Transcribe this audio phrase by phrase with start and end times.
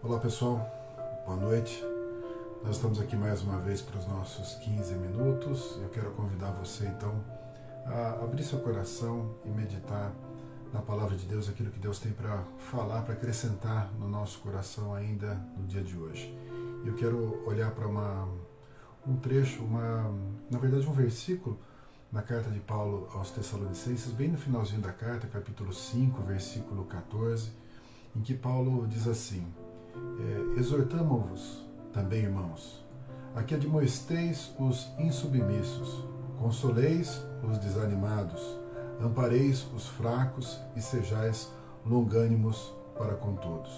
[0.00, 0.64] Olá pessoal,
[1.26, 1.84] boa noite.
[2.64, 5.76] Nós estamos aqui mais uma vez para os nossos 15 minutos.
[5.82, 7.20] Eu quero convidar você então
[7.84, 10.12] a abrir seu coração e meditar
[10.72, 14.94] na palavra de Deus, aquilo que Deus tem para falar, para acrescentar no nosso coração
[14.94, 16.32] ainda no dia de hoje.
[16.84, 18.28] Eu quero olhar para uma
[19.04, 20.14] um trecho, uma,
[20.48, 21.58] na verdade um versículo
[22.12, 27.50] na carta de Paulo aos Tessalonicenses, bem no finalzinho da carta, capítulo 5, versículo 14,
[28.14, 29.44] em que Paulo diz assim:
[30.20, 32.84] é, Exortamo-vos também, irmãos,
[33.34, 36.04] a que admoesteis os insubmissos,
[36.38, 38.42] consoleis os desanimados,
[39.00, 41.50] ampareis os fracos e sejais
[41.86, 43.70] longânimos para com todos.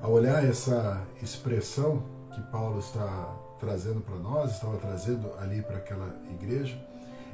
[0.00, 2.02] Ao olhar essa expressão
[2.32, 6.78] que Paulo está trazendo para nós, estava trazendo ali para aquela igreja,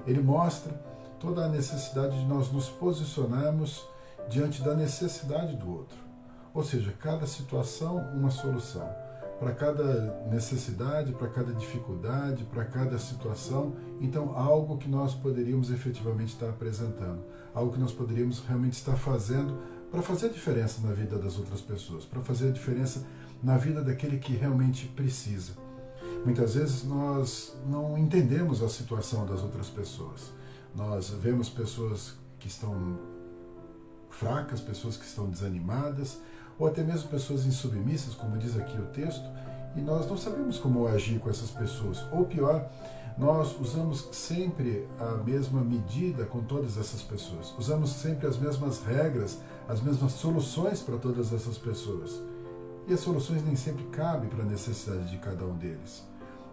[0.07, 0.73] ele mostra
[1.19, 3.87] toda a necessidade de nós nos posicionarmos
[4.29, 6.10] diante da necessidade do outro.
[6.53, 8.89] Ou seja, cada situação, uma solução.
[9.39, 16.35] Para cada necessidade, para cada dificuldade, para cada situação, então algo que nós poderíamos efetivamente
[16.35, 19.57] estar apresentando, algo que nós poderíamos realmente estar fazendo
[19.91, 23.07] para fazer a diferença na vida das outras pessoas, para fazer a diferença
[23.43, 25.55] na vida daquele que realmente precisa.
[26.25, 30.33] Muitas vezes nós não entendemos a situação das outras pessoas.
[30.75, 32.99] Nós vemos pessoas que estão
[34.11, 36.19] fracas, pessoas que estão desanimadas,
[36.61, 39.25] ou até mesmo pessoas insubmissas, como diz aqui o texto,
[39.75, 42.05] e nós não sabemos como agir com essas pessoas.
[42.13, 42.69] Ou pior,
[43.17, 47.55] nós usamos sempre a mesma medida com todas essas pessoas.
[47.59, 52.21] Usamos sempre as mesmas regras, as mesmas soluções para todas essas pessoas.
[52.87, 56.05] E as soluções nem sempre cabem para a necessidade de cada um deles.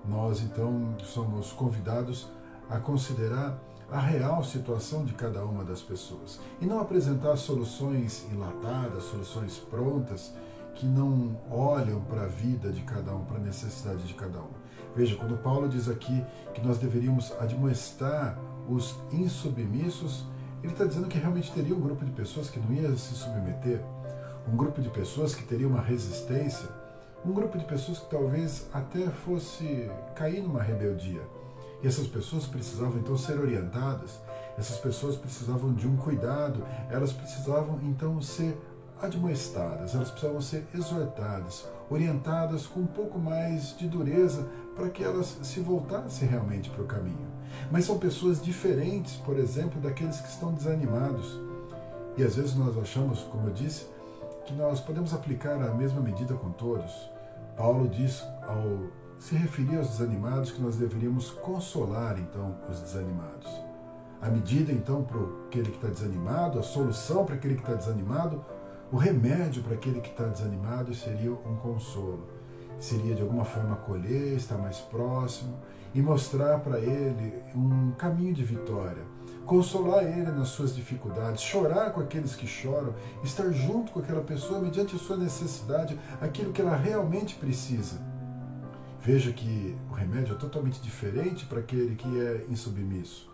[0.07, 2.27] Nós então somos convidados
[2.69, 3.59] a considerar
[3.91, 10.33] a real situação de cada uma das pessoas e não apresentar soluções enlatadas, soluções prontas
[10.75, 14.49] que não olham para a vida de cada um, para a necessidade de cada um.
[14.95, 18.37] Veja, quando Paulo diz aqui que nós deveríamos admoestar
[18.69, 20.25] os insubmissos,
[20.61, 23.81] ele está dizendo que realmente teria um grupo de pessoas que não ia se submeter,
[24.51, 26.67] um grupo de pessoas que teria uma resistência,
[27.25, 31.21] um grupo de pessoas que talvez até fosse cair numa rebeldia.
[31.83, 34.19] E essas pessoas precisavam então ser orientadas,
[34.57, 38.57] essas pessoas precisavam de um cuidado, elas precisavam então ser
[39.01, 45.37] admoestadas, elas precisavam ser exortadas, orientadas com um pouco mais de dureza para que elas
[45.43, 47.27] se voltassem realmente para o caminho.
[47.71, 51.39] Mas são pessoas diferentes, por exemplo, daqueles que estão desanimados.
[52.17, 53.85] E às vezes nós achamos, como eu disse,
[54.45, 56.91] que nós podemos aplicar a mesma medida com todos.
[57.55, 58.87] Paulo diz ao
[59.19, 63.49] se referir aos desanimados que nós deveríamos consolar então os desanimados.
[64.21, 68.43] A medida então para aquele que está desanimado, a solução para aquele que está desanimado,
[68.91, 72.27] o remédio para aquele que está desanimado seria um consolo.
[72.79, 75.57] Seria de alguma forma acolher, estar mais próximo
[75.93, 79.03] e mostrar para ele um caminho de vitória.
[79.45, 84.59] Consolar ele nas suas dificuldades, chorar com aqueles que choram, estar junto com aquela pessoa
[84.59, 88.16] mediante a sua necessidade, aquilo que ela realmente precisa.
[89.07, 93.31] Veja que o remédio é totalmente diferente para aquele que é insubmisso.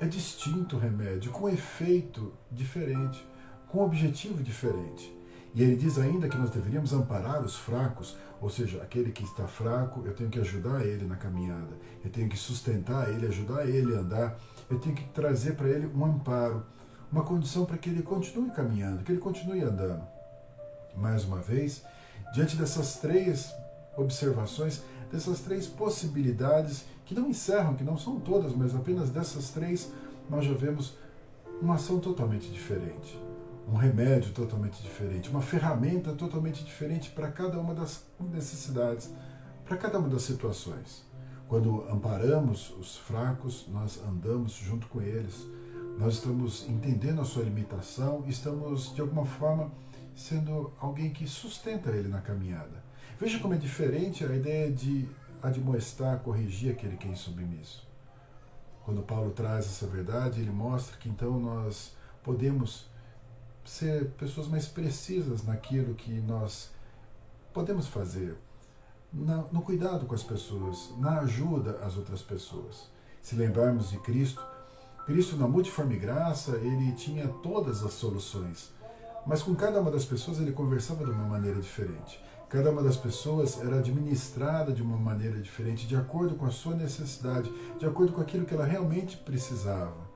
[0.00, 3.24] É distinto o remédio, com efeito diferente,
[3.68, 5.16] com objetivo diferente.
[5.54, 9.46] E ele diz ainda que nós deveríamos amparar os fracos, ou seja, aquele que está
[9.46, 13.94] fraco, eu tenho que ajudar ele na caminhada, eu tenho que sustentar ele, ajudar ele
[13.94, 14.36] a andar,
[14.68, 16.66] eu tenho que trazer para ele um amparo,
[17.12, 20.02] uma condição para que ele continue caminhando, que ele continue andando.
[20.96, 21.84] Mais uma vez,
[22.34, 23.54] diante dessas três
[23.98, 29.92] observações dessas três possibilidades, que não encerram, que não são todas, mas apenas dessas três,
[30.28, 30.96] nós já vemos
[31.60, 33.18] uma ação totalmente diferente,
[33.66, 39.10] um remédio totalmente diferente, uma ferramenta totalmente diferente para cada uma das necessidades,
[39.64, 41.06] para cada uma das situações.
[41.48, 45.46] Quando amparamos os fracos, nós andamos junto com eles,
[45.98, 49.72] nós estamos entendendo a sua limitação, estamos de alguma forma
[50.14, 52.87] sendo alguém que sustenta ele na caminhada.
[53.20, 55.08] Veja como é diferente a ideia de
[55.42, 57.86] admoestar, corrigir aquele que é insubmisso.
[58.84, 62.86] Quando Paulo traz essa verdade, ele mostra que então nós podemos
[63.64, 66.70] ser pessoas mais precisas naquilo que nós
[67.52, 68.36] podemos fazer,
[69.12, 72.88] no cuidado com as pessoas, na ajuda às outras pessoas.
[73.20, 74.42] Se lembrarmos de Cristo,
[75.04, 78.70] Cristo, na multiforme graça, ele tinha todas as soluções,
[79.26, 82.22] mas com cada uma das pessoas ele conversava de uma maneira diferente.
[82.48, 86.74] Cada uma das pessoas era administrada de uma maneira diferente, de acordo com a sua
[86.74, 90.08] necessidade, de acordo com aquilo que ela realmente precisava.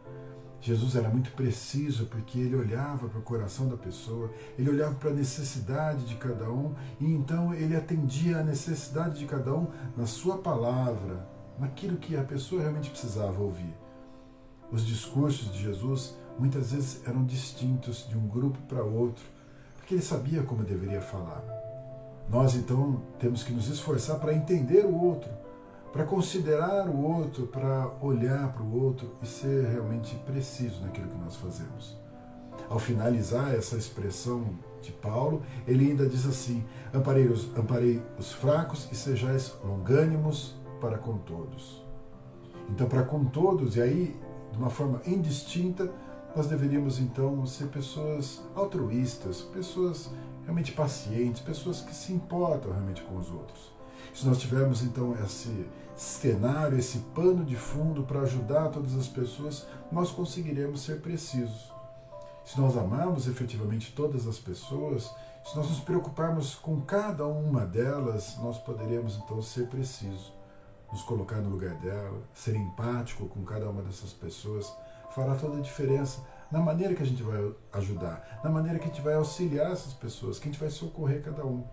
[0.58, 5.10] Jesus era muito preciso porque ele olhava para o coração da pessoa, ele olhava para
[5.10, 10.06] a necessidade de cada um e então ele atendia a necessidade de cada um na
[10.06, 13.76] sua palavra, naquilo que a pessoa realmente precisava ouvir.
[14.70, 19.24] Os discursos de Jesus muitas vezes eram distintos de um grupo para outro,
[19.76, 21.71] porque ele sabia como deveria falar.
[22.28, 25.30] Nós então temos que nos esforçar para entender o outro,
[25.92, 31.18] para considerar o outro, para olhar para o outro e ser realmente preciso naquilo que
[31.18, 32.00] nós fazemos.
[32.68, 34.46] Ao finalizar essa expressão
[34.80, 40.98] de Paulo, ele ainda diz assim: amparei os, amparei os fracos e sejais longânimos para
[40.98, 41.82] com todos.
[42.70, 44.16] Então, para com todos, e aí,
[44.50, 45.90] de uma forma indistinta,
[46.34, 50.10] nós deveríamos então ser pessoas altruístas, pessoas
[50.44, 53.72] realmente pacientes, pessoas que se importam realmente com os outros.
[54.12, 55.66] Se nós tivermos então esse
[55.96, 61.70] cenário, esse pano de fundo para ajudar todas as pessoas, nós conseguiremos ser precisos.
[62.44, 65.10] Se nós amarmos efetivamente todas as pessoas,
[65.44, 70.32] se nós nos preocuparmos com cada uma delas, nós poderemos então ser precisos,
[70.92, 74.72] nos colocar no lugar dela, ser empático com cada uma dessas pessoas,
[75.14, 76.20] fará toda a diferença
[76.52, 79.94] na maneira que a gente vai ajudar, na maneira que a gente vai auxiliar essas
[79.94, 81.64] pessoas, que a gente vai socorrer cada um.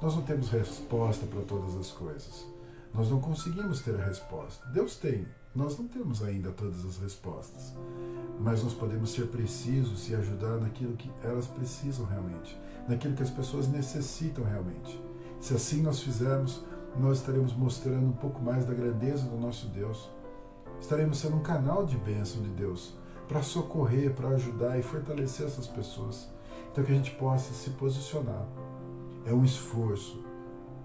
[0.00, 2.46] Nós não temos resposta para todas as coisas.
[2.94, 4.64] Nós não conseguimos ter a resposta.
[4.68, 5.26] Deus tem.
[5.54, 7.74] Nós não temos ainda todas as respostas.
[8.38, 12.58] Mas nós podemos ser precisos e ajudar naquilo que elas precisam realmente,
[12.88, 15.00] naquilo que as pessoas necessitam realmente.
[15.40, 16.64] Se assim nós fizermos,
[16.98, 20.08] nós estaremos mostrando um pouco mais da grandeza do nosso Deus.
[20.80, 22.94] Estaremos sendo um canal de bênção de Deus
[23.28, 26.28] para socorrer, para ajudar e fortalecer essas pessoas.
[26.70, 28.46] Então que a gente possa se posicionar.
[29.24, 30.24] É um esforço,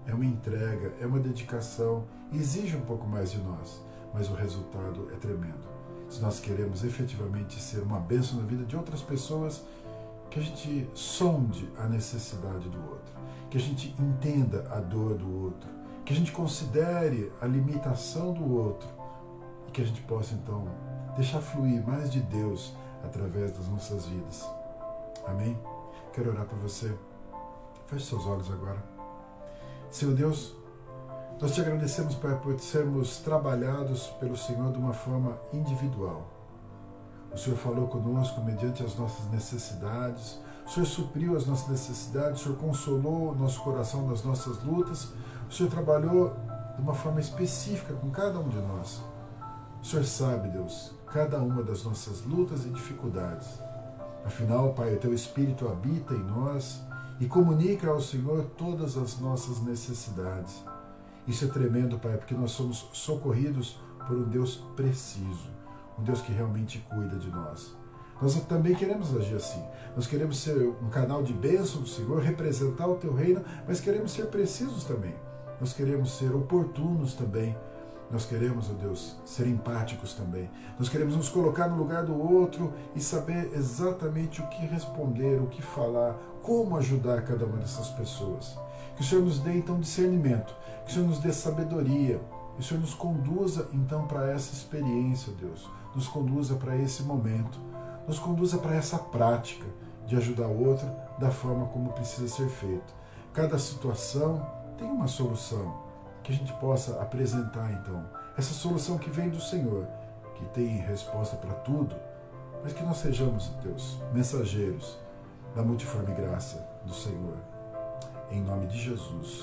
[0.06, 3.82] é uma entrega, é uma dedicação, exige um pouco mais de nós,
[4.14, 5.66] mas o resultado é tremendo.
[6.08, 9.64] Se nós queremos efetivamente ser uma bênção na vida de outras pessoas,
[10.30, 13.14] que a gente sonde a necessidade do outro,
[13.50, 15.68] que a gente entenda a dor do outro,
[16.04, 18.88] que a gente considere a limitação do outro.
[19.66, 20.66] E que a gente possa então
[21.18, 22.72] deixar fluir mais de Deus
[23.04, 24.48] através das nossas vidas.
[25.26, 25.58] Amém?
[26.12, 26.96] Quero orar por você.
[27.88, 28.80] Feche seus olhos agora.
[29.90, 30.54] Senhor Deus,
[31.40, 36.24] nós te agradecemos, Pai, por sermos trabalhados pelo Senhor de uma forma individual.
[37.32, 42.44] O Senhor falou conosco mediante as nossas necessidades, o Senhor supriu as nossas necessidades, o
[42.44, 45.08] Senhor consolou o nosso coração nas nossas lutas,
[45.50, 46.36] o Senhor trabalhou
[46.76, 49.02] de uma forma específica com cada um de nós.
[49.80, 53.46] O Senhor sabe, Deus, cada uma das nossas lutas e dificuldades.
[54.24, 56.82] Afinal, Pai, o Teu Espírito habita em nós
[57.20, 60.62] e comunica ao Senhor todas as nossas necessidades.
[61.26, 65.48] Isso é tremendo, Pai, porque nós somos socorridos por um Deus preciso,
[65.98, 67.74] um Deus que realmente cuida de nós.
[68.20, 69.62] Nós também queremos agir assim.
[69.94, 74.10] Nós queremos ser um canal de bênção do Senhor, representar o teu reino, mas queremos
[74.10, 75.14] ser precisos também.
[75.60, 77.56] Nós queremos ser oportunos também
[78.10, 80.50] nós queremos, ó Deus, ser empáticos também.
[80.78, 85.46] Nós queremos nos colocar no lugar do outro e saber exatamente o que responder, o
[85.46, 88.56] que falar, como ajudar cada uma dessas pessoas.
[88.96, 92.18] Que o Senhor nos dê então discernimento, que o Senhor nos dê sabedoria,
[92.54, 95.68] que o Senhor nos conduza então para essa experiência, Deus.
[95.94, 97.60] Nos conduza para esse momento,
[98.06, 99.66] nos conduza para essa prática
[100.06, 102.94] de ajudar o outro da forma como precisa ser feito.
[103.34, 104.44] Cada situação
[104.78, 105.87] tem uma solução
[106.28, 108.04] que a gente possa apresentar então
[108.36, 109.86] essa solução que vem do Senhor,
[110.34, 111.96] que tem resposta para tudo,
[112.62, 114.98] mas que nós sejamos, Deus, mensageiros
[115.56, 117.38] da multiforme graça do Senhor.
[118.30, 119.42] Em nome de Jesus.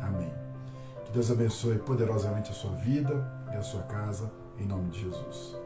[0.00, 0.32] Amém.
[1.04, 5.65] Que Deus abençoe poderosamente a sua vida e a sua casa, em nome de Jesus.